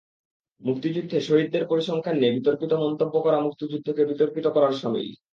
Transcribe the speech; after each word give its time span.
মুক্তিযুদ্ধে 0.61 1.17
শহীদের 1.21 1.63
পরিসংখ্যান 1.65 2.15
নিয়ে 2.19 2.35
বিতর্কিত 2.37 2.71
মন্তব্য 2.83 3.15
করা 3.21 3.37
মুক্তিযুদ্ধকে 3.39 4.01
বিতর্কিত 4.05 4.45
করার 4.47 4.73
শামিল। 4.73 5.09